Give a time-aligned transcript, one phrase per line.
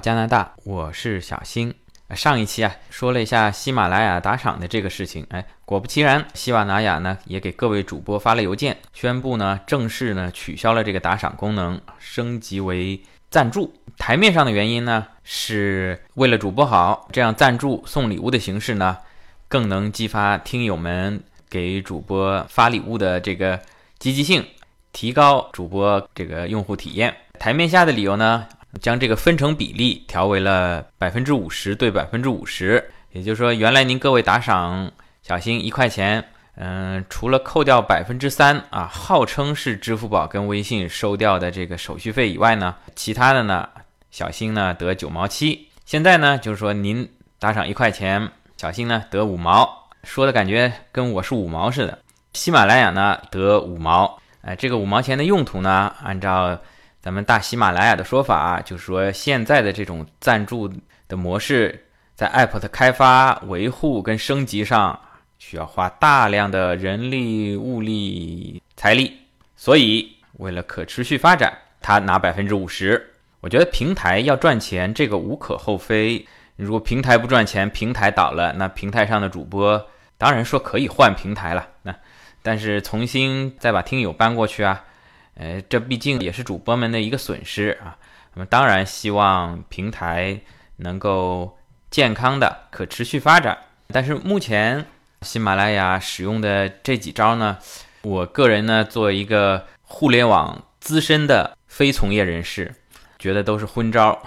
[0.00, 1.72] 加拿大，我是小新。
[2.16, 5.24] 上一期啊，说了一下喜马拉雅打赏的这个事情。
[5.28, 13.00] 哎，果不其然，喜马拉雅呢也给各位主播发了邮件，宣布呢正式呢取消了这个打赏功能，升级为
[13.30, 13.72] 赞助。
[13.98, 18.96] 台面上的原因呢，是为了主播好，这样赞助送礼物的形式呢，
[19.48, 23.60] 更能激发听友们给主播发礼物的这个
[23.98, 24.44] 积极性，
[24.92, 27.14] 提高主播这个用户体验。
[27.38, 28.46] 台面下的理由呢？
[28.80, 34.90] 将这个分成比例调为了百分之五十对百分之五十，也就是说，原来您各位打赏
[35.22, 43.68] 小新一块钱，嗯，除了扣掉百分之三啊，号称是支付宝跟微信收掉的这个手续费以外呢，其他的呢，
[44.12, 45.68] 小新呢得九毛七。
[45.84, 47.08] 现在呢，就是说您
[47.40, 49.68] 打赏一块钱，小新呢得五毛，
[50.04, 51.98] 说的感觉跟我是五毛似的。
[52.34, 56.56] 喜马拉雅呢得五毛，哎，这个五毛钱的用途呢，按照。
[57.02, 60.70] 咱们大喜马拉雅的说法啊就是说，现在的这种赞助
[61.08, 65.00] 的模式，在 App 的开发、维护跟升级上，
[65.38, 69.16] 需要花大量的人力、物力、财力，
[69.56, 73.14] 所以为了可持续发展，他拿百分之五十。
[73.40, 76.22] 我觉得平台要赚钱，这个无可厚非。
[76.56, 79.82] 如果平台不赚钱，平台倒了，那平台上的主播
[80.18, 81.66] 当然说可以换平台了。
[81.82, 81.94] 那
[82.42, 84.84] 但是重新再把听友搬过去啊。
[85.34, 87.96] 呃，这毕竟也是主播们的一个损失啊。
[88.34, 90.38] 那么当然希望平台
[90.76, 91.58] 能够
[91.90, 93.58] 健康的可持续发展。
[93.88, 94.86] 但是目前
[95.22, 97.58] 喜马拉雅使用的这几招呢，
[98.02, 102.72] 我个人呢作为一个互联网资深的非从业人士，
[103.18, 104.22] 觉得都是昏招。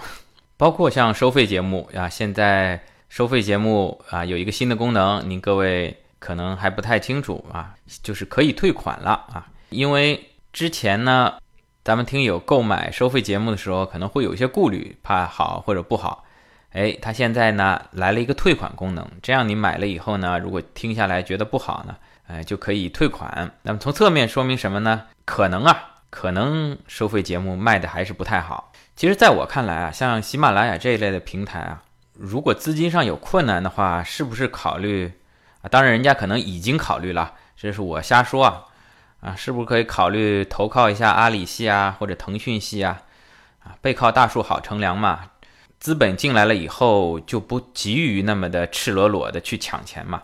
[0.56, 10.28] 包括像收费节目啊，现在收费节目啊有一个新的功能，您各位可能还不太清楚啊，就是可以退款了啊，因为。
[10.54, 11.34] 之前呢，
[11.82, 16.24] 咱们听友购买收费节目的时候，可能会有一些顾虑，怕好或者不好。
[16.70, 21.96] 哎，他现在呢来了一个退款功能，这样你买了以后呢，如果听下来觉得不好呢，
[22.28, 23.50] 哎，就可以退款。
[23.62, 25.06] 那么从侧面说明什么呢？
[25.24, 25.76] 可能啊，
[26.08, 28.70] 可能收费节目卖的还是不太好。
[28.94, 31.82] 其实，在我看来啊，像喜马拉雅这一类的平台啊，
[32.12, 35.12] 如果资金上有困难的话，是不是考虑
[35.62, 35.64] 啊？
[35.68, 38.66] 当然，人家可能已经考虑了，这是我瞎说啊。
[39.24, 43.00] 啊，是不是可以考虑投靠一下阿里系啊，或者腾讯系啊？
[43.64, 45.30] 啊，背靠大树好乘凉嘛。
[45.80, 50.22] 资本进来了以后，就不急于那么的赤裸裸的去抢钱嘛，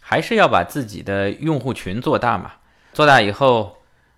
[0.00, 2.52] 还是要把自己的用户群做大嘛。
[2.92, 3.76] 做大以后，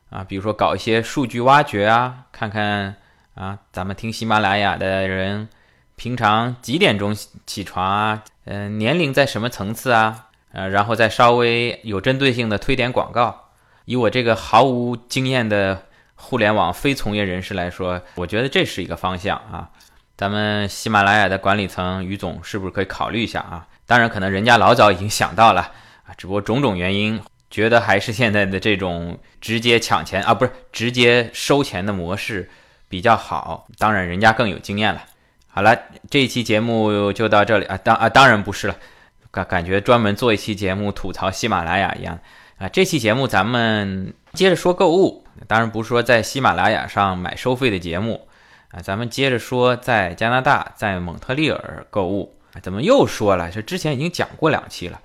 [0.08, 2.96] 啊，比如说搞一些数据挖掘啊，看看
[3.34, 5.50] 啊，咱们听喜马拉雅的人
[5.96, 7.14] 平常几点钟
[7.46, 8.24] 起床啊？
[8.46, 10.28] 嗯，年龄在什么层次啊？
[10.52, 13.41] 呃，然后再稍微有针对性的推点广告。
[13.84, 19.68] 以我这个毫无经验的互联网非从业人士来说，我觉得这是一个方向啊。
[20.16, 23.66] 咱们喜马拉雅的管理层于总是不是可以考虑一下啊？
[23.86, 25.60] 当然，可能人家老早已经想到了
[26.04, 27.20] 啊，只不过种种原因，
[27.50, 32.48] 觉得还是现在的这种直接抢钱啊，不是直接收钱的模式
[32.88, 33.66] 比较好。
[33.78, 35.02] 当然，人家更有经验了。
[35.48, 35.76] 好了，
[36.08, 37.76] 这一期节目就到这里啊。
[37.78, 38.76] 当啊，当然不是了，
[39.32, 42.18] 感感觉专门做一期节目吐槽喜马拉雅一样。
[42.62, 48.28] 啊，这期节目咱们接着说购物，当然不是说在喜马拉雅上买收费的节目
[48.70, 52.36] 啊，咱们接着说在加拿大，在蒙特利尔购物。
[52.62, 53.50] 怎么又说了？
[53.50, 55.00] 这之前已经讲过两期了。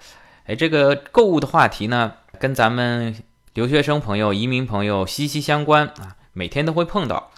[0.45, 3.15] 哎，这个购物的话题呢，跟咱们
[3.55, 7.31] 留学生朋友、移民朋友息息相关啊，每天都会碰到。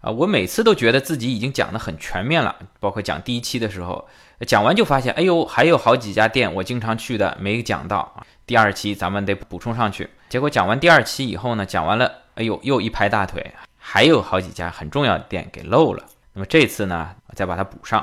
[0.00, 4.08] 啊，我每次都觉得自己已经讲得很全面了，包括讲第一期的时候，
[4.46, 8.24] 讲完就发现，哎呦，还有好几家店我经常去的没讲到啊。
[8.48, 16.02] 第二期咱们得补充上去，结果讲完第二期以后呢，讲完了，哎呦，又一拍大腿，还有好几家很重要的店给漏了。
[16.32, 18.02] 那么这次呢，再把它补上。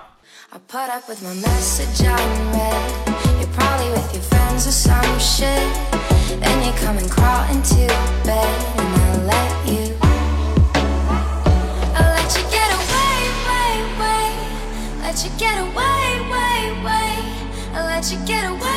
[18.28, 18.75] 第一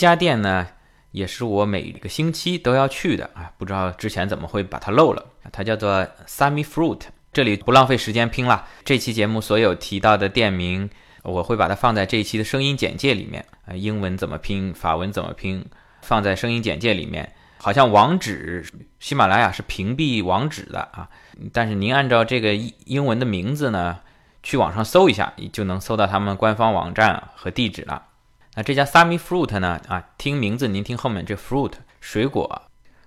[0.00, 0.66] 这家店呢，
[1.10, 5.26] 也是我每个星期都要去的啊，不知道之前怎么会把它漏了。
[5.52, 7.02] 它叫做 Sammy Fruit，
[7.34, 8.66] 这里不浪费时间拼了。
[8.82, 10.88] 这期节目所有提到的店名，
[11.22, 15.66] 我会把它放在这一期的声音简介里面啊，英文怎么拼，法文怎么拼，
[16.00, 17.34] 放在声音简介里面。
[17.58, 18.64] 好像网址
[19.00, 21.10] 喜马拉雅是屏蔽网址的啊，
[21.52, 23.98] 但是您按照这个英文的名字呢，
[24.42, 28.04] 去网上搜一下，就能搜到他们官方网站和地址了。
[28.62, 29.80] 这家 Sami Fruit 呢？
[29.88, 32.62] 啊，听名字，您听后面这 fruit 水果，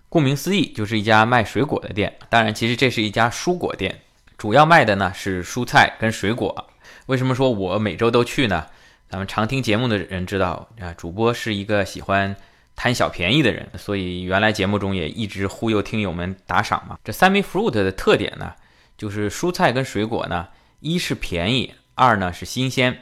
[0.10, 2.18] 顾名思义就是一家卖水果的店。
[2.30, 4.02] 当然，其实这是一家蔬果店，
[4.38, 6.70] 主要卖的呢是蔬菜跟水果。
[7.08, 8.66] 为什么说我每周都去呢？
[9.10, 12.36] 咱们常听节目的人知道啊，主播是一个喜欢
[12.76, 16.98] 贪小便宜的人，所以原来节目中也一直忽悠听友们打赏嘛。
[17.04, 18.54] 这 Sami Fruit 的特点呢，
[18.98, 20.48] 就是蔬菜跟水果呢，
[20.80, 23.02] 一是便宜，二呢是新鲜。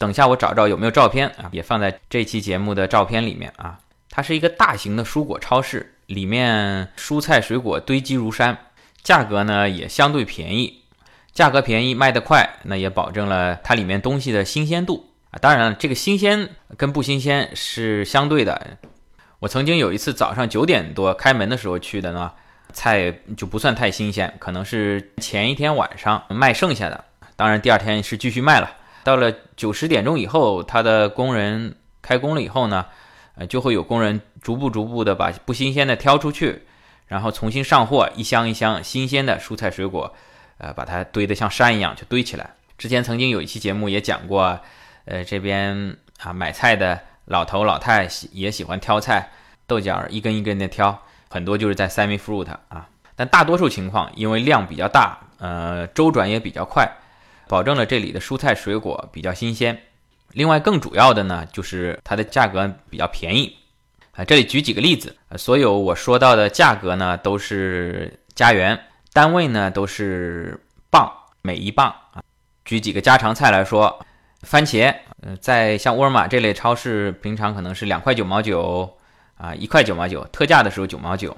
[0.00, 3.78] 等下我找找有没有照片啊，也放在这期节目的照片里面啊。
[4.08, 8.56] 它是一个大型的蔬果超市，里面蔬菜水果堆积如山，
[9.02, 10.84] 价格呢也相对便宜。
[11.34, 15.38] 价格便宜，卖得快，那也保证了它里面东西的新鲜度啊。
[15.38, 16.48] 当然了，这个新鲜
[16.78, 18.78] 跟不新鲜是相对的。
[19.40, 22.32] 我曾经有一次早上九点多开门的时候去的呢，
[22.72, 27.04] 菜就不算太新鲜，可能是前一天晚上卖剩下的。
[27.36, 28.78] 当然第二天是继续卖了。
[29.02, 32.86] 到了九十点钟以后，他的工人开工了以后呢，
[33.34, 36.62] 呃，就会有工人逐步逐步的把不新鲜的挑出去，
[37.08, 40.14] 然后重新上货，一箱一箱新鲜的蔬菜水果，
[40.56, 42.54] 呃，把它堆得像山一样就堆起来。
[42.78, 44.58] 之前曾经有一期节目也讲过，
[45.04, 49.28] 呃，这边啊买菜的老头老太喜也喜欢挑菜，
[49.66, 50.98] 豆角一根一根的挑，
[51.28, 56.90] 很多就是在 Semi Fruit 啊，但大多数情况因为量比较大，呃，周转也比较快。
[57.50, 59.76] 保证了这里的蔬菜水果比较新鲜，
[60.34, 63.56] 另外更主要的呢，就是它的价格比较便宜
[64.12, 64.24] 啊。
[64.24, 68.80] 这里举几个例子，所有我说到的价格呢都是加元，
[69.12, 71.10] 单位呢都是磅，
[71.42, 72.22] 每一磅啊。
[72.64, 73.98] 举几个家常菜来说，
[74.46, 78.96] 番茄，呃，在像沃尔玛这类超市，平常可能是两块九毛九
[79.36, 81.36] 啊，一块九毛九，特价的时候九毛九，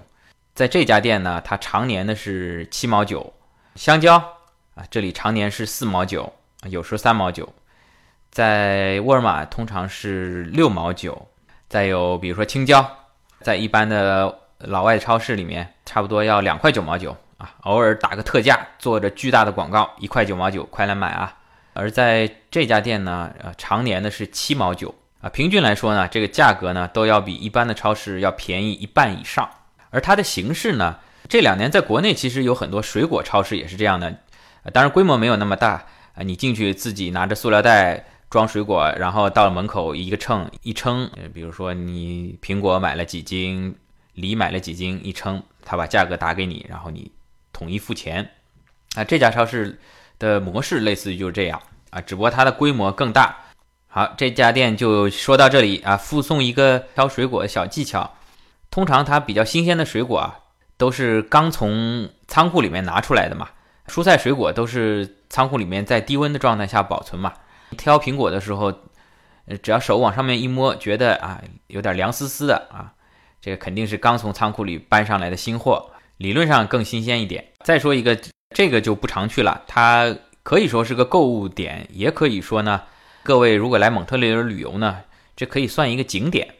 [0.55, 3.33] 在这家店呢，它常年的是七毛九。
[3.77, 4.23] 香蕉。
[4.75, 6.33] 啊，这里常年是四毛九，
[6.71, 7.53] 有时候三毛九，
[8.31, 11.29] 在沃尔玛通常是六毛九。
[11.69, 12.87] 再有比如说青椒，
[13.41, 21.39] 在一般的老外超市里面，差不多要两块九毛九啊，偶尔打个特价，做着巨大的广告，一块九毛九，快来买啊！
[21.73, 29.49] 而在这家店呢，呃，常年的是七毛九啊，平均来说呢，这个价格呢都要比一般的超市要便宜一半以上。
[29.89, 34.15] 而它的形式呢，这两年在国内其实有很多水果超市也是这样的。
[34.71, 43.75] 当然规模没有那么大啊，你进去自己拿着塑料袋装水果，然后到了门口一个秤一称，比如说你苹果买了几斤，
[44.15, 47.11] 梨买了几斤，一称，他把价格打给你，然后你
[47.53, 48.31] 统一付钱。
[48.95, 49.81] 啊，这家超市
[50.19, 51.61] 的模式类似于就是这样
[51.91, 53.37] 啊，只不过它的规模更大。
[53.89, 58.15] 好，这家店就说到这里啊，附送一个挑水果的小技巧。
[58.71, 60.39] 通常它比较新鲜的水果啊，
[60.79, 63.49] 都是刚从仓库里面拿出来的嘛。
[63.87, 67.33] 蔬菜水果都是仓库里面在低温的状态下保存嘛。
[67.77, 68.73] 挑苹果的时候，
[69.63, 72.93] 只要手往上面一摸，觉得啊有点凉丝丝的啊，
[73.41, 77.49] 这个肯定是刚从仓库里搬上来的新货，理论上更新鲜一点。
[77.65, 78.19] 再说一个，
[78.55, 82.83] 这个就不常去了，它可以说是个购物点，也可以说呢，
[83.23, 85.01] 各位如果来蒙特利尔旅游呢，
[85.35, 86.55] 这可以算一个景点，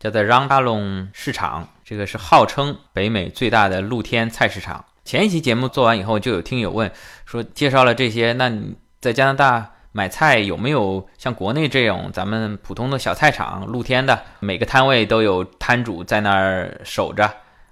[0.00, 4.84] 叫做 Rondalon 市场，这个是号称北美最大的露天菜市场。
[5.04, 6.90] 前一期节目做完以后，就有听友问
[7.26, 17.30] 说，介绍了这些，那你在加拿大买菜有没有像国内这种咱们普通的小菜场，露天的，每个摊位都有摊主在那儿守着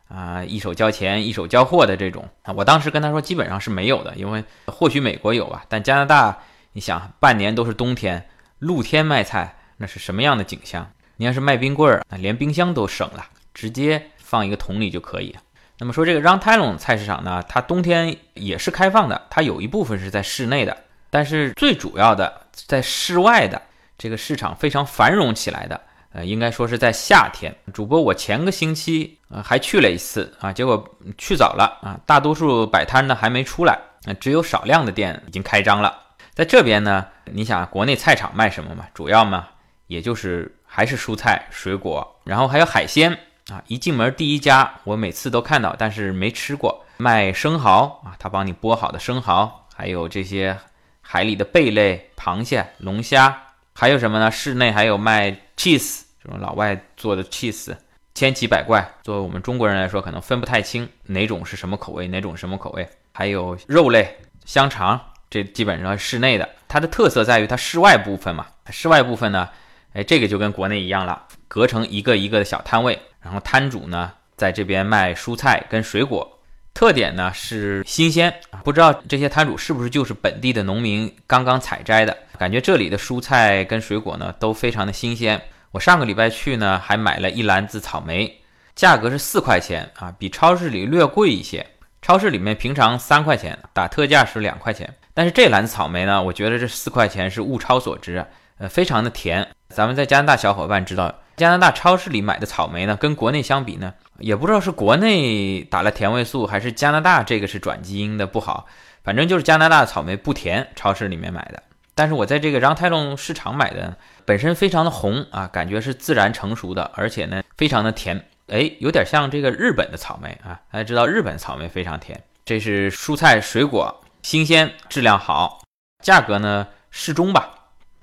[0.09, 2.29] 啊，一手交钱一手交货的这种？
[2.55, 6.39] 我当时跟他说，基本上是没有的，因为或许美国有吧，但加拿大，
[6.75, 10.87] 你想半年都是冬天，露天卖菜那是什么样的景象？
[11.17, 13.25] 你要是卖冰棍儿，那连冰箱都省了，
[13.55, 15.35] 直接放一个桶里就可以。
[15.83, 20.77] 那么说这个 Round Talon 菜市场呢，它冬天也是开放的，它有一部分是在室内的，
[21.11, 23.61] 但是最主要的在室外的
[23.99, 25.81] 这个市场非常繁荣起来的，
[26.13, 27.53] 呃，应该说是在夏天。
[27.75, 35.93] 主播我前个星期呃还去了一次啊，结果去早了啊，大多数摆摊的还没出来，啊，只有少量的店已经开张了。
[36.33, 38.87] 在这边呢，你想国内菜场卖什么嘛？
[38.95, 39.49] 主要嘛，
[39.89, 43.19] 也就是还是蔬菜、水果，然后还有海鲜。
[43.49, 50.57] 啊，一进门第一家，我每次都看到，但是没吃过，卖生蚝啊，他帮你剥好的生蚝，还有这些
[51.01, 53.37] 海里的贝类、螃蟹、龙虾，
[53.75, 54.31] 还有什么呢？
[54.31, 57.75] 室内还有卖 cheese，这种老外做的 cheese，
[58.15, 58.89] 千奇百怪。
[59.03, 62.89] 作为我们中国人来说，可能分不太清哪种是什么口味，哪种什么口味。
[63.13, 66.49] 还有肉类、香肠，这基本上室内的。
[66.69, 69.49] 它的特色在于它室外部分嘛，室外部分呢，
[69.95, 72.99] 哎，这个就跟国内一样了，隔成一个一个的小摊位。
[73.23, 76.41] 然后摊主呢，在这边卖蔬菜跟水果，
[76.75, 82.17] 特点呢是新鲜，不知道这些摊主是不是就是本地的农民刚刚采摘的？
[82.39, 85.41] 感觉这里的蔬菜跟水果呢都非常的新鲜。
[85.71, 88.41] 我上个礼拜去呢，还买了一篮子草莓，
[88.75, 91.67] 价格是四块钱啊，比超市里略贵一些。
[92.03, 94.93] 超市里面平常三块钱，打特价是两块钱。
[95.15, 98.27] 但是这篮子草莓呢，我觉得这四块钱是物超所值，
[98.59, 99.47] 呃，非常的甜。
[99.69, 108.67] 咱们在加拿大小伙伴知道，加拿大超市里买的草莓呢，跟国内相比呢，也不知道是国内打了甜味素，还是加拿大这个是转基因的不好，
[109.03, 110.69] 反正就是加拿大的草莓不甜。
[110.77, 111.63] 超市里面买的，
[111.95, 118.25] 但是我在这个让泰隆市场买的，本身非常的红啊，感觉是自然成熟的，而且呢，非常的甜。
[118.49, 122.23] 哎，有点像这个日本的草莓啊，大家知道日本草莓非常甜。
[122.45, 125.63] 这是蔬菜水果，新鲜，质量好，
[126.03, 127.51] 价格呢适中吧。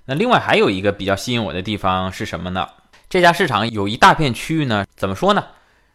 [0.05, 2.67] 那另外还有一个比较吸引我的地方是什么呢？
[3.09, 5.43] 这家市场有一大片区域呢，怎么说呢？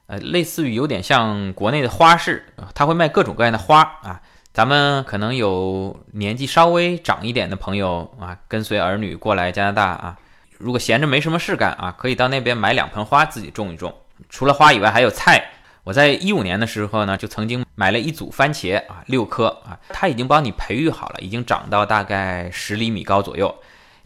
[0.06, 4.21] 呃，类似于有点像国内的花市，它会卖各种各样的花啊。
[4.52, 10.18] 咱们可能有年纪稍微长一点的朋友啊，跟随儿女过来加拿大啊，
[10.59, 13.94] 如果闲着没什么事干啊，可以到那边买两盆花自己种一种。
[14.28, 15.52] 除了花以外，还有菜。
[15.85, 23.54] 我在一五年的时候呢，就曾经买了一组番茄啊，六颗啊，它已经帮你培育好了，已经长到大概十厘米高左右。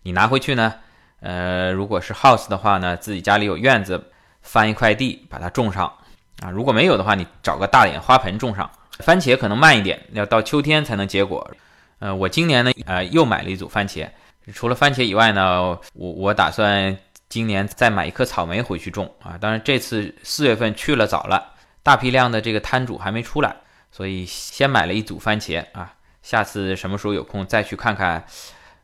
[0.02, 0.74] 你拿回去呢，
[1.20, 4.02] 呃，如果是 house 的话呢，自己家里有院子，
[4.42, 5.92] 翻一块地把它种上
[6.40, 6.50] 啊。
[6.50, 8.70] 如果没有的话，你找个大点花盆种上。
[9.00, 11.50] 番茄可能慢一点，要到秋天才能结果。
[11.98, 14.08] 呃，我今年呢，呃，又买了一组番茄。
[14.52, 15.60] 除了番茄以外呢，
[15.92, 16.96] 我我打算。
[17.30, 19.36] 今年再买一颗草莓回去种啊！
[19.38, 23.54] 当然这次四月份去了早了，大批量的这个摊主还没出来，
[23.92, 25.92] 所以先买了一组番茄啊。
[26.22, 28.24] 下次什么时候有空再去看看，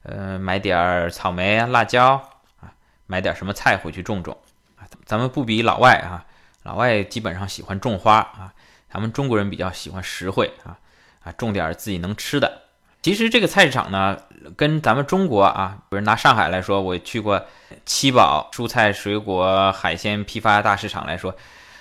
[0.04, 2.12] 呃，买点儿草莓啊、辣椒
[2.61, 2.70] 啊，
[3.06, 4.37] 买点什么菜回去种种
[4.76, 4.84] 啊。
[5.06, 6.25] 咱们不比老外啊，
[6.62, 8.52] 老外基本上喜欢种花啊，
[8.92, 10.76] 咱们中国人比较喜欢实惠啊
[11.25, 12.61] 啊，种点自己能吃的。
[13.00, 14.18] 其实这个菜市场呢，
[14.56, 17.46] 跟咱们中国啊，比如拿上海来说，我去过
[17.87, 21.34] 七宝蔬菜水果海鲜批发大市场来说，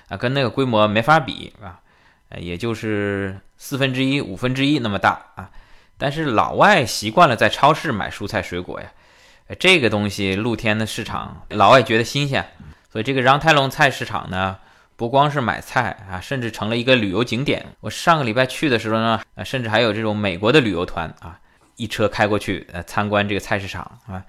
[0.08, 1.80] 啊，跟那个规模没法比啊，
[2.38, 5.50] 也就是四分之一、五分之一那么大啊。
[5.98, 8.88] 但是老外习惯了在超市买蔬菜水果呀，
[9.60, 12.46] 这个东西露天的市场，老外觉得新鲜，
[12.92, 14.58] 所以这个让泰隆菜市场呢。
[14.96, 17.66] 不光是买菜啊，甚至成了一个旅游景点。
[17.80, 21.40] 我上个礼拜去的时候呢，呃，甚至还有这种美国的旅游团啊，
[21.76, 24.24] 一车开过去，呃，参观这个菜市场啊。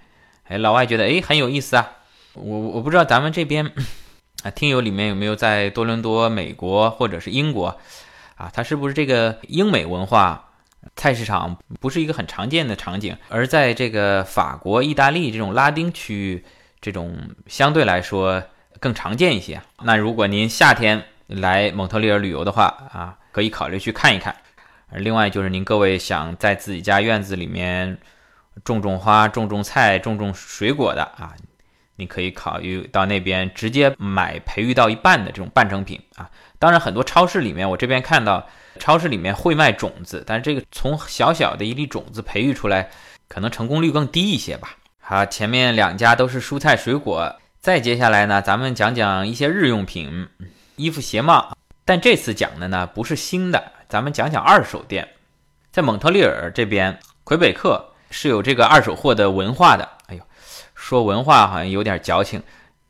[0.45, 1.91] 哎，老外觉得哎很有意思啊。
[2.33, 3.71] 我我不知道咱们这边
[4.43, 7.79] 啊，听友里面有没有在多伦多、美国或者是英国
[8.37, 8.51] 啊？
[8.53, 10.54] 它是不是这个英美文化
[10.97, 13.17] 菜市场不是一个很常见的场景？
[13.29, 16.45] 而在这个法国、意大利这种拉丁区域，
[16.81, 18.43] 这种相对来说。
[18.81, 19.63] 更常见一些。
[19.83, 24.37] 那如果您夏天来蒙特利尔旅游的话啊，可以考虑去看一看。
[24.91, 27.97] 另外就是您各位想在自己家院子里面
[28.63, 31.33] 种种花、种种菜、种种水果的啊，
[31.97, 36.29] 你可以考虑到那边直接买培育到一半的这种半成品啊。
[36.59, 38.47] 当然，很多超市里面，我这边看到
[38.79, 42.89] 超市里面会卖种子，但是这个从小小的一粒种子培育出来，
[43.29, 44.77] 可能成功率更低一些吧。
[45.01, 47.37] 好，前面两家都是蔬菜水果。
[47.61, 50.29] 再接下来呢，咱们讲讲一些日用品，
[50.77, 51.57] 衣服鞋帽。
[51.85, 55.07] 但这次讲的呢不是新的，咱们讲讲二手店。
[55.71, 59.89] 在蒙特利尔这边，魁北克是有这个二手货的文化的。
[60.85, 62.43] 说文化好像有点矫情，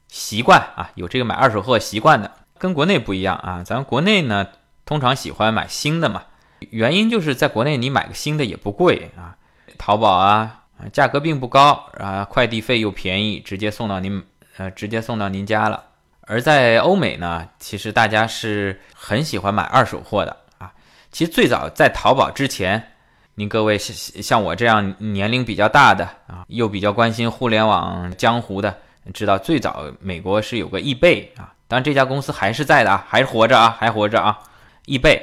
[0.08, 3.62] 习惯啊，有这个买二手货习惯的，跟国内不一样啊。
[3.64, 4.48] 咱们国内呢，
[4.84, 6.24] 通常喜欢买新的嘛，
[6.70, 9.36] 原因就是在国内你买个新的也不贵啊，
[9.78, 14.24] 淘宝啊，价格并不高啊，快递费又便宜，直接送到您。
[14.56, 15.84] 呃，直接送到您家了。
[16.22, 20.72] 而在欧美呢，其实大家是很喜欢买二手货的啊。
[21.12, 22.93] 其实最早在淘宝之前，
[23.36, 28.78] 您各位像像我这样年龄比较大的啊，又比较关心互联网江湖的，
[29.12, 31.52] 知道最早美国是有个易贝啊。
[31.66, 34.38] 当然这家公司还是在的啊，还是活着啊，还活着啊。
[34.86, 35.20] 易贝，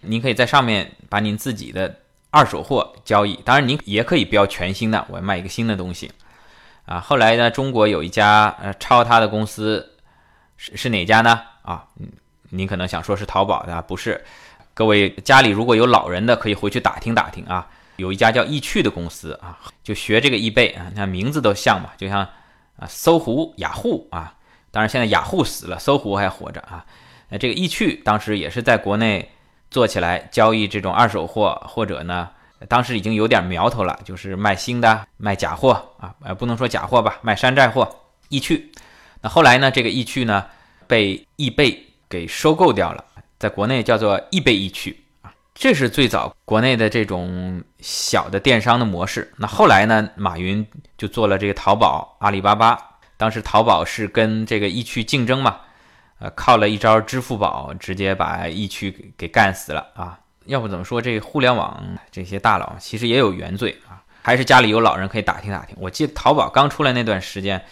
[0.00, 1.94] 您可以在上面把您自己的
[2.30, 6.10] 二手货交易，当然您也可以标全新的，我要卖一个新的东西。
[6.84, 9.96] 啊，后来呢，中国有一家呃抄他的公司，
[10.58, 11.40] 是是哪家呢？
[11.62, 11.84] 啊，
[12.50, 14.22] 您可能想说是淘宝的，不是。
[14.76, 17.66] 各位家里如果有老人的，可以回去打听打听啊。
[17.96, 22.18] 有一家叫易趣的公司啊，就学这个易贝啊，那名字都像嘛，就像
[22.78, 24.34] 啊搜狐、雅虎啊。
[24.70, 26.84] 当然现在雅虎死了，搜狐还活着啊。
[27.30, 29.30] 那这个易趣当时也是在国内
[29.70, 32.28] 做起来交易这种二手货，或者呢。
[32.68, 37.96] 当时已经有点苗头了，就是卖新的、卖假货啊，呃，不能说假货吧，卖山寨货。
[38.30, 38.72] 易趣，
[39.20, 40.44] 那后来呢，这个易趣呢
[40.86, 41.78] 被易贝
[42.08, 43.04] 给收购掉了，
[43.38, 49.32] 在国内叫做易贝易趣啊，这是最早国内的这种小的电商的模式。
[49.36, 50.66] 那后来呢，马云
[50.96, 52.78] 就做了这个淘宝、阿里巴巴。
[53.16, 55.60] 当时淘宝是跟这个易趣竞争嘛，
[56.18, 60.18] 呃，靠了一招支付宝，直接把易趣给干死了啊。
[60.46, 64.02] 要不怎么说这互联网这些大佬其实也有原罪啊？
[64.22, 65.76] 还是家里有老人可以打听打听。
[65.80, 67.64] 我记得淘宝刚出来那段时间。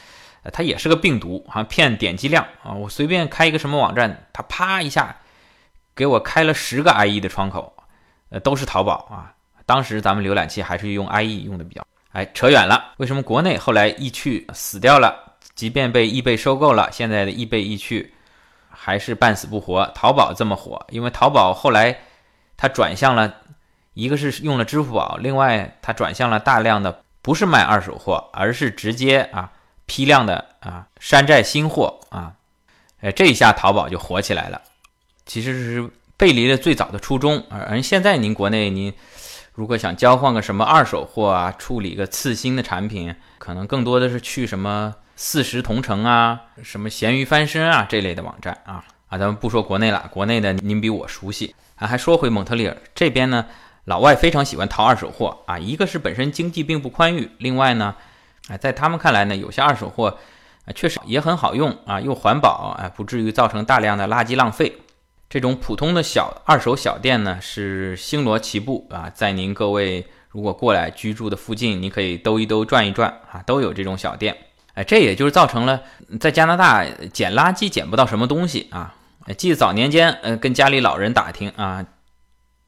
[0.53, 2.71] 它也是个病毒，好像骗点击量啊！
[2.75, 5.17] 我随便开一个什么网站，它啪一下
[5.95, 7.73] 给我开了十个 IE 的窗口，
[8.31, 9.33] 呃，都是淘宝啊。
[9.67, 11.85] 当时咱们浏览器还是用 IE 用的比较。
[12.13, 12.93] 哎，扯远了。
[12.99, 15.35] 为什么国内后来易趣死掉了？
[15.55, 18.15] 即便被易贝收购了，现在的易贝易趣
[18.69, 19.85] 还是半死不活。
[19.95, 21.97] 淘宝这么火，因为淘宝后来
[22.57, 23.35] 它转向了，
[23.95, 29.51] 一个是用了支付宝，另外它转向了大量的不是卖二手货，而是直接啊。
[29.87, 32.33] 批量的啊，山寨新货啊，
[33.03, 34.63] 哎，这一下淘宝就火起来了。
[35.27, 38.93] 其实是背离了最早的初衷，而而现在您国内您
[39.55, 51.87] 如果想交换个什么二手货啊，处理个次新的产品，可能更多的是去什么四十同城啊、什么闲鱼翻身啊这类的网站啊啊，咱们不说国内了，国内的您比我熟悉啊。
[51.87, 53.47] 还说回蒙特利尔这边呢，
[53.85, 57.95] 老外非常喜欢淘二手货啊，一个是本身经济并不宽裕，另外呢。
[58.49, 60.19] 哎，在他们看来呢，有些二手货
[60.67, 64.77] 啊，确实也很好用啊，又环保，啊，不至于造成大量的垃圾浪费。
[65.35, 74.37] 这种普通的小二手小店呢，是星罗棋布啊，在您各位如果过来居住的附近，你可以兜一兜、转一转啊，都有这种小店。
[74.75, 75.83] 哎，这也就是造成了
[76.21, 78.95] 在加拿大捡垃圾捡不到什么东西啊。
[79.37, 81.85] 记得早年间，呃，跟家里老人打听啊，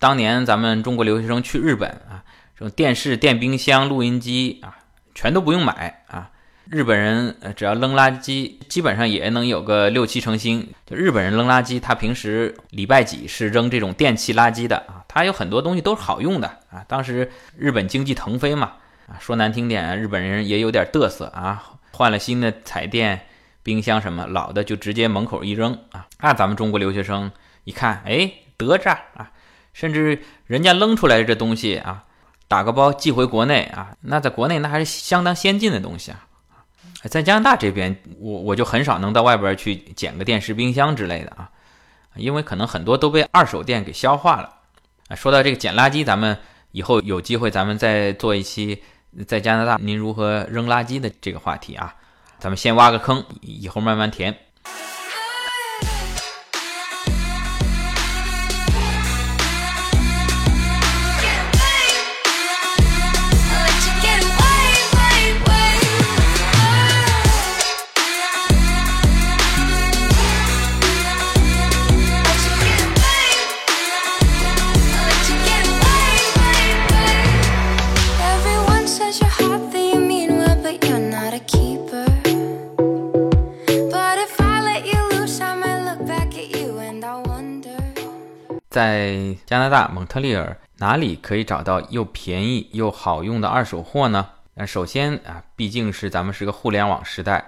[0.01, 2.25] 当年咱们中国留学生去日本啊，
[2.59, 4.79] 这种电视、电冰箱、录音机啊。
[5.15, 6.33] 全都不用买啊！
[6.69, 10.69] 日本人，只要扔垃圾，基本上也能有个六七成新。
[10.85, 15.05] 就日本人扔垃圾，他平时礼拜几是扔这种电器垃圾的啊？
[15.07, 16.85] 他有很多东西都是好用的啊！
[16.89, 18.73] 当时日本经济腾飞嘛
[19.07, 23.21] 啊，说难听点，日本人也有点嘚瑟啊，换了新的彩电、
[23.63, 26.09] 冰箱什么，老的就直接门口一扔啊！
[26.21, 27.31] 那咱们中国留学生
[27.63, 29.31] 一看，哎，得着啊！
[29.73, 32.03] 甚至人家扔出来这东西啊。
[32.49, 36.27] 打个包寄回国内啊，那在国内那还是相当先进的东西啊。
[37.09, 41.51] 在加拿大这边，我我就很少能到外边去捡个电视、冰箱之类的啊，
[42.15, 44.53] 因为可能很多都被二手店给消化了。
[45.09, 46.37] 啊，说到这个捡垃圾，咱们
[46.73, 48.83] 以后有机会咱们再做一期
[49.27, 51.95] 在加拿大您如何扔垃圾的这个话题啊。
[52.39, 54.37] 咱们先挖个坑，以后慢慢填。
[88.77, 94.29] 在加拿大蒙特利尔哪里可以找到又便宜又好用的二手货呢？
[94.53, 97.43] 那首先啊，毕竟是咱们是个互联网时代，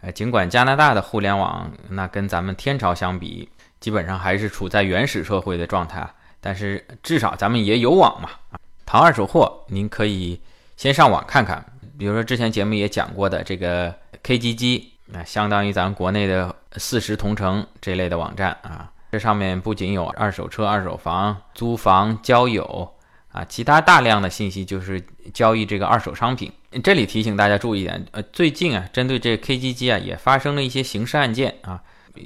[0.00, 3.48] 呃，尽管加拿大的互联网那跟咱们天朝相比，
[3.80, 6.08] 基本上还是处在原始社会的状态，
[6.40, 8.30] 但是至少咱们也有网嘛。
[8.86, 10.40] 淘二手货，您可以
[10.76, 11.64] 先上网看看，
[11.98, 18.88] 比如说之前节目也讲过的这个 KGG，那相当于咱们国内的四十同城这类的网站啊。
[19.10, 22.88] 这上面不仅有二手车、二手房、租房、交友
[23.32, 25.02] 啊，其他大量的信息就是
[25.34, 26.50] 交易这个二手商品。
[26.84, 31.80] 这里提醒大家注意一点，呃，最近啊，针对这 KGG 啊，也发生了一些刑事案件啊，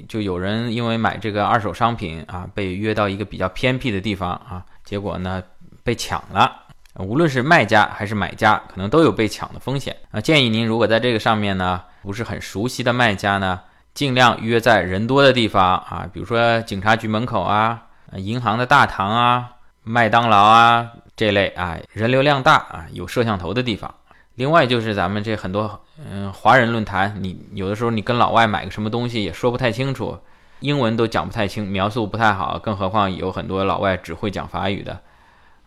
[0.07, 5.41] 就有人因为买这个二手商品啊，被约到一个比较偏僻的地方啊，结果呢
[5.83, 6.63] 被抢了。
[6.99, 10.21] 无论是卖家还是买家，可能都有被抢的风险啊。
[10.21, 13.59] 建议您如果在这个上面呢，不是很熟悉的卖家呢。
[13.95, 19.51] 尽量约在人多的地方啊，比如说警察局门口啊、银行的大堂啊、
[19.83, 23.95] 麦当劳啊这类啊，人流量大啊、有摄像头的地方。
[24.35, 30.19] 另外就是咱们这很多嗯华人论坛，你有的时候你跟老外买个什么东西也说不太清楚，
[30.59, 34.99] 英文都讲不太清，描述不太好，更何况有很多老外只会讲法语的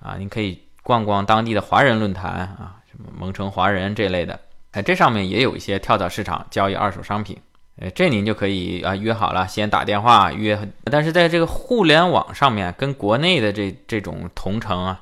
[0.03, 4.39] 啊，你可以逛逛当地的华人论坛啊，什么蒙城华人这类的，
[4.73, 7.39] 哎，这上面也有一些跳蚤市场交易二手商品。
[7.81, 10.59] 呃，这您就可以啊约好了，先打电话约。
[10.85, 15.01] 但是在这个互联网上面，跟国内的这这种同城啊，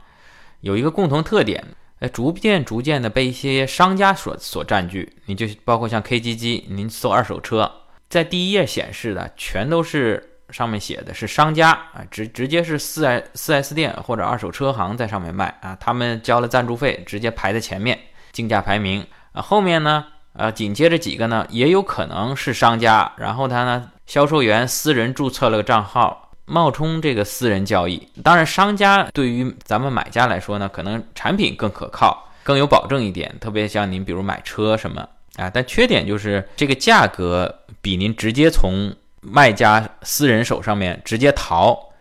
[0.61, 1.65] 有一个共同特点，
[2.01, 5.11] 呃，逐渐逐渐的被一些商家所所占据。
[5.25, 7.71] 你就包括像 KGG，您搜二手车，
[8.11, 17.99] 在第一页显示的全都是上面写的是商家啊，直直接是四 S 四 S 店或者二手车行在上面卖啊，他们交了赞助费，直接排在前面，
[18.33, 19.41] 竞价排名啊。
[19.41, 20.05] 后面呢，
[20.39, 28.07] 呃，紧接着几个呢，也有可能是商家，然后他呢，销售员私人注册了个账号，冒充这个私人交易。
[28.23, 41.93] 当然，商家对于咱们买家来说呢，可能产品更可靠，更有保证一点，特别像您比如买车什么啊，但缺点就是这个价格比您直接从卖家私人手上面直接淘，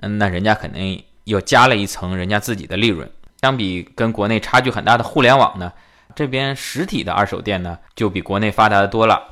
[0.00, 3.10] 嗯，那人家肯定又加了一层人家自己的利润。
[3.40, 5.72] 相比跟国内差距很大的互联网呢，
[6.14, 9.22] 这边实体的二手店呢就比国内发达的多了。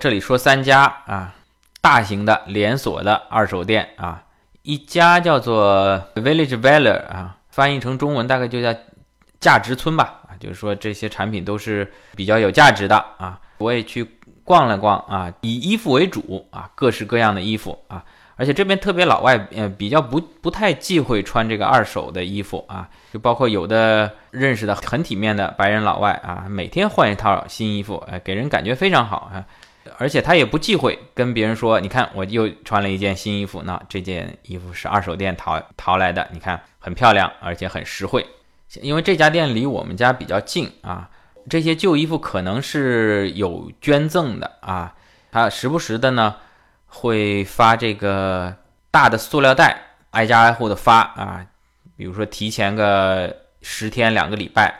[0.00, 1.34] 这里说三家啊，
[1.80, 4.22] 大型的连锁的二手店啊，
[4.62, 8.74] 一家叫做 Village Valor 啊，翻译成中文大概就叫
[9.40, 14.18] 价值村吧啊，就是说这些产品都是比较有价值的啊，我也去。
[14.44, 18.04] 逛了逛啊，以衣服为主啊，各式各样的衣服啊，
[18.42, 29.46] 而且这边特别老外，呃，比较不不太忌讳穿这个二手的衣服啊，就包括有的认识的很体面的白人老外啊，每天换一套新衣服，哎，给人感觉非常好啊，
[29.96, 38.26] 而且他也不忌讳跟别人说，你看我又穿了一件新衣服，那这件衣服是二手店淘淘来的，你看很漂亮，而且很实惠，
[38.80, 41.08] 因为这家店离我们家比较近啊。
[41.48, 44.92] 这些旧衣服可能是有捐赠的啊，
[45.30, 46.34] 他时不时的呢
[46.94, 48.54] 会发这个
[48.90, 51.44] 大的塑料袋，挨家挨户的发啊，
[51.96, 54.72] 比如说提前个十天两个礼拜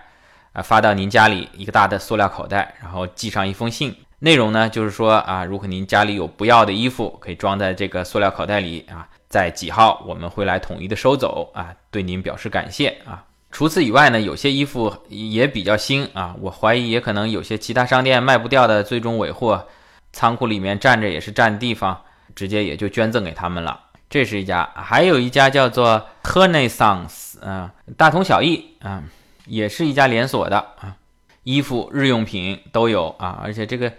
[0.53, 13.25] 啊，发到您家里一个大的塑料口袋，然后寄上一封信，内容呢就是说啊，如果您家里有不要的衣服，可以装在这个塑料口袋里啊，在几号我们会来统一的收走啊，对您表示感谢啊。
[13.51, 19.66] 除此以外呢，有些衣服也比较新啊，我怀疑也可能有些其他商店卖不掉的最终尾货，
[20.12, 22.03] 仓库里面站着也是占地方，
[22.35, 23.81] 直接也就捐赠给他们了。
[24.11, 29.03] 这是一家，还有一家叫做 Renaissance，啊，大同小异啊，
[29.46, 30.96] 也是一家连锁的啊，
[31.44, 33.90] 衣服、日用品都有啊，而且这个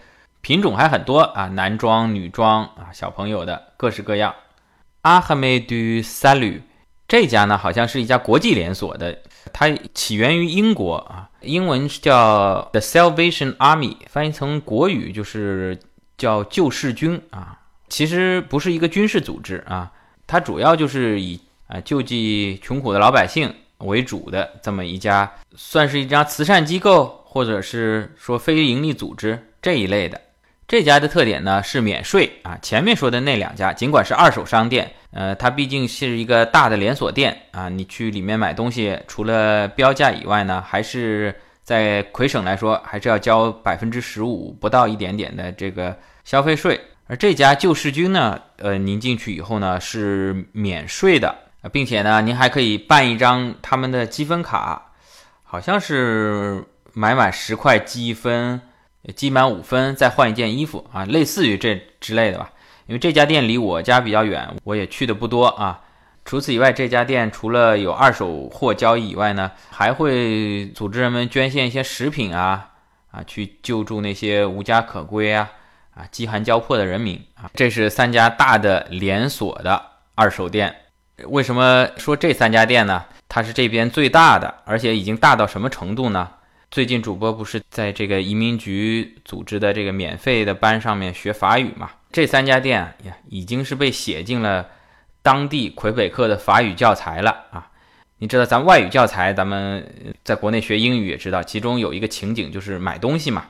[0.42, 4.36] 品种还很多啊，男装、女装啊，小朋友的各式各样。
[5.02, 5.74] 阿哈梅杜
[6.04, 6.62] 萨吕
[7.08, 9.20] 这家呢，好像是一家国际连锁的。
[9.52, 15.78] 它起源于英国啊，英文叫 The Salvation Army，翻译成国语就是
[16.18, 17.60] 叫救世军啊。
[17.90, 19.92] 其实不是一个军事组织啊，
[20.26, 30.20] 它主要就是以啊救济穷苦的老百姓为主的这么一家，算是一家慈善机构，或者是说非营利组织这一类的。
[30.68, 32.58] 这家的特点呢是免税啊。
[32.62, 34.92] 前面说的那两家，尽管是二手商店。
[35.12, 46.80] 呃，它毕竟是一个大的连锁店啊，你去里面买东西，除了标价以外呢，还是在魁省来说，还是要交百分之十五不到一点点的这个消费税。
[47.08, 51.36] 而这家救世军呢，呃，您进去以后呢是免税的，
[51.72, 54.92] 并且呢，您还可以办一张他们的积分卡，
[55.44, 58.62] 好像是买满十块积分，
[59.16, 62.52] 积满五分再换一件衣服啊，类似于这之类的吧。
[62.88, 65.82] 因为这家店离我家比较远，我也去的不多啊。
[66.26, 72.70] 除此以外，这家店除了有二手货交易以外呢，还会组织人们捐献一些食品啊
[73.12, 75.50] 啊，去救助那些无家可归啊
[75.94, 77.52] 啊饥寒交迫的人民啊。
[77.54, 79.82] 这是三家大的连锁的
[80.16, 80.74] 二手店。
[81.28, 83.04] 为什么说这三家店呢？
[83.30, 86.30] 它是这边最大的，而且已经大到什么程度呢？
[86.72, 91.92] 最近主播不是在这个移民局组织的这个免费的班上面学法语嘛？
[92.12, 94.68] 这三家店呀，已经是被写进了
[95.24, 97.72] 当地魁北克的法语教材了啊！
[98.18, 103.46] 你知道，咱外语教材，咱们在国内学英语也知道，其中有一个情景就是买东西嘛，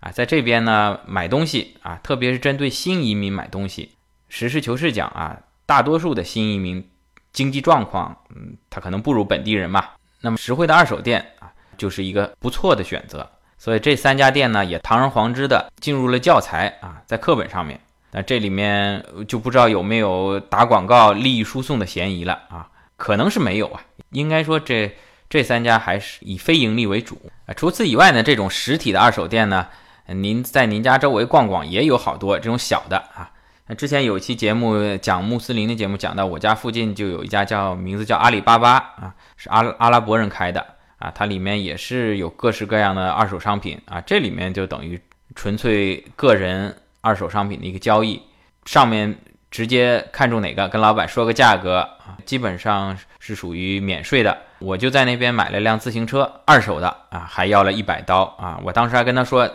[0.00, 3.96] 啊，在这边呢买东西啊，特别是针对新移民买东西，
[4.28, 6.86] 实事求是讲啊，大多数的新移民
[7.32, 9.84] 经济状况，嗯，他可能不如本地人嘛，
[10.20, 13.28] 那么实惠的二手店啊，就是一个不错的选择。
[13.58, 17.80] 所以这三家店呢，也堂而皇之的进入了教材啊，在课本上面。
[18.16, 22.66] 那这里面就不知道有没有打广告、利益输送的嫌疑了啊？
[22.96, 23.82] 可能是没有啊。
[24.08, 24.90] 应该说这
[25.28, 27.52] 这三家还是以非盈利为主啊。
[27.52, 29.66] 除此以外呢，这种实体的二手店呢，
[30.06, 33.30] 您在您家周围逛逛也有好多这种小的啊。
[33.66, 44.00] 那之前有一期节目讲穆斯林的节目，讲到我家附近就有一家叫名字叫阿里巴巴啊，是阿阿拉伯人开的啊，它里面也是有各式各样的二手商品啊。
[44.00, 44.98] 这里面就等于
[45.34, 46.74] 纯粹个人。
[47.06, 48.20] 二手商品的一个交易，
[48.64, 49.16] 上面
[49.48, 54.36] 直接看中哪个，跟老板说个价格啊，基本上是属于免税的。
[54.58, 58.58] 我就在那边买了辆自行车，二手的啊，还要了一百刀啊。
[58.64, 59.48] 我当时还跟他说，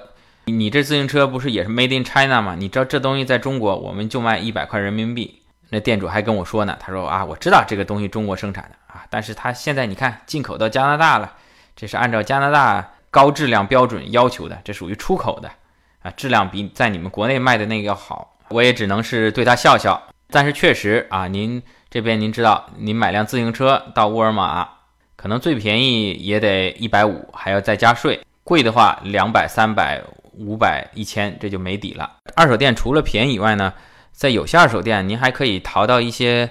[0.46, 2.56] 你这自行车不是也是 Made in China 吗？
[2.58, 11.34] 你知道这东西在中国我们就卖一百块人民币，那店主还跟我说呢，他说啊，我知道这个东西中国生产的啊，但是他现在你看进口到加拿大了，
[11.76, 15.52] 这是按照加拿大高质量标准要求的，这属于出口的
[16.02, 18.38] 啊，质量比在你们国内卖的那个要好。
[18.50, 20.02] 我也只能是对他笑笑。
[20.30, 24.68] 但是确实啊，您这边您知道，您买辆自行车到沃尔玛，
[25.16, 30.02] 可能最便宜也得一百五，还要再加税，贵的话两百、三百、
[30.34, 32.18] 五百、一千，这就没底了。
[32.36, 33.74] 二手店除了便宜以外呢？
[34.14, 36.48] 在有些二手店，您还可以淘到一些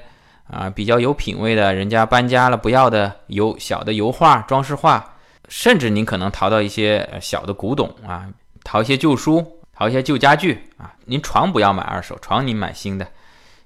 [0.48, 5.14] 啊比较有品位的，人家搬家了不要的油小的油画、装饰画，
[5.48, 8.26] 甚至您可能淘到一些小的古董啊，
[8.70, 10.94] 淘一些旧书，淘一些旧家具啊。
[11.04, 13.04] 您床不要买二手，床您买新的。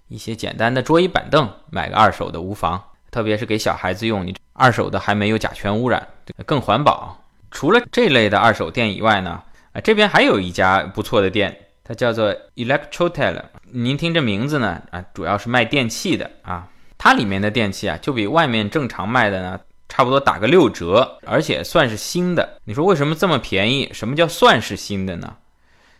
[0.08, 2.82] 一些简单的桌椅板凳，买个二手的无妨。
[3.10, 6.08] 特别是给小孩子用，你二手的还没有甲醛污染，
[6.46, 7.22] 更环保。
[7.50, 9.42] 除了这类的二手店以外呢，
[9.74, 11.54] 啊这边还有一家不错的店。
[11.84, 16.66] 它叫做 Electrotel，您听这名字呢啊，主要是卖电器的啊。
[16.96, 22.58] 它里面的电器啊，就比外面正常卖的呢，差不多打个六折，而且算是新的。
[22.64, 23.90] 你说为什么这么便宜？
[23.92, 25.36] 什么叫算是新的呢？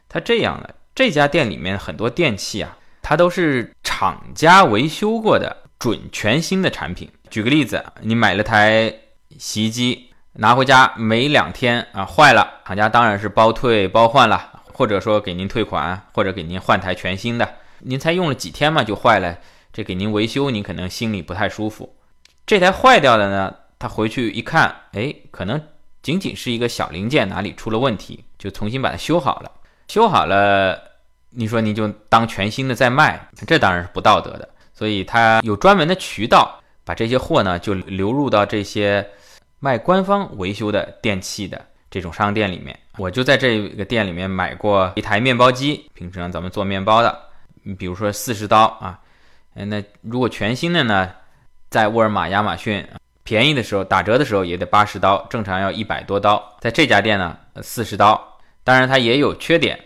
[0.08, 7.10] 它这样的，这家店里面很多电器啊，它都是厂家维修过的准全新的产品。
[7.30, 8.94] 举个例子，你买了台
[9.38, 14.50] 洗衣机，拿回家没两天啊坏了，厂家当然是包退包换了。
[14.76, 19.38] 或者说给您退款，或者给您换台全新的，您才用了几天嘛就坏了，
[19.72, 21.94] 这给您维修，您可能心里不太舒服。
[22.44, 25.60] 这台坏掉的呢，他回去一看，哎，可能
[26.00, 29.52] 仅仅是一个小零件哪里出了问题，就重新把它修好了。
[29.88, 30.82] 修好了，
[31.28, 34.48] 你说你就当全新的再卖，这当然是不道德的。
[34.72, 39.06] 所以他有专门的渠道，把这些货呢就流入到这些
[39.60, 41.62] 卖官方维修的电器的。
[41.90, 47.16] 这种商店里面，我就在这个店里面买过一台面包机，平常咱们做面包的，
[47.78, 48.98] 比如说四十刀啊，
[49.52, 51.12] 那如果全新的呢，
[51.68, 52.82] 在沃尔玛、亚马逊
[53.24, 58.38] 便宜的时候，打折的时候也得八十刀，正常要一百多刀，在这家店呢，四十刀。
[58.62, 59.78] 当然它也有缺点，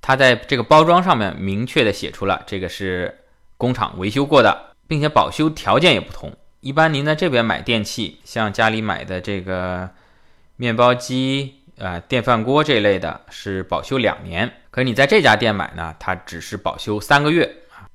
[0.00, 3.24] 它在这个包装上面明确的写出了这个是
[3.56, 6.32] 工厂维修过的，并且保修条件也不同。
[6.60, 9.90] 一般您在这边买电器，像家里买的这个。
[10.56, 17.50] 面包机啊，电饭锅这类的是保修两年，可是你在这家店买呢，它只是保修三个月，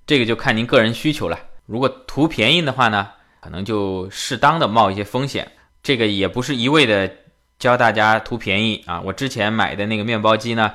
[0.06, 1.40] 这个就看您个人需求了。
[1.66, 3.08] 如果图便宜的话呢，
[3.48, 5.50] 可能就适当的冒一些风险。
[5.82, 7.10] 这个也不是一味的
[7.58, 9.00] 教大家图便宜啊。
[9.00, 10.74] 我之前买的那个面包机呢，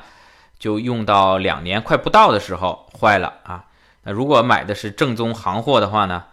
[0.59, 3.63] 就用到两年快不到的时候坏了啊。
[4.05, 6.25] 那如果买的是正宗行货的话呢，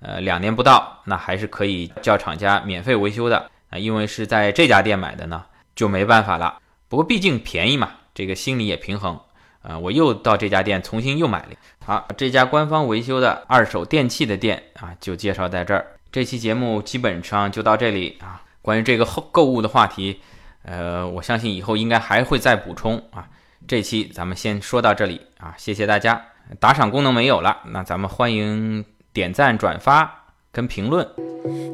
[0.00, 3.50] 呃，两年不到，那还是可以叫厂家免费维修的。
[3.70, 6.58] 啊，因为是在这家店买的呢，就没办法了。
[6.90, 9.18] 不过毕竟便宜嘛，这个心里也平衡。
[9.66, 11.48] 啊，我又到这家店重新又买了。
[11.84, 15.84] 好，这家官方维修的二手电器的店啊，就介绍在这儿。
[16.12, 18.42] 这期节目基本上就到这里啊。
[18.62, 20.20] 关于这个后购物的话题，
[20.62, 23.28] 呃，我相信以后应该还会再补充啊。
[23.66, 26.22] 这期咱们先说到这里啊，谢谢大家。
[26.60, 31.04] 打赏功能没有了，那咱们欢迎点赞、转发跟评论。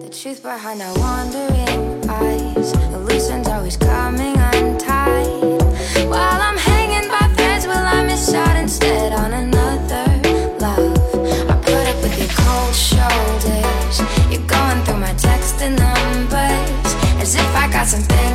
[0.00, 0.40] The truth.
[17.82, 18.31] got some things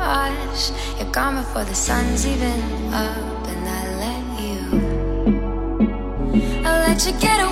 [0.00, 0.72] us.
[0.98, 2.60] You're gone before the sun's even
[2.92, 4.60] up, and I let you.
[6.64, 7.51] I let you get away.